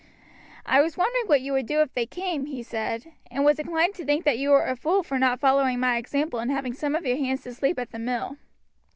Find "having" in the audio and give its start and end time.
6.49-6.73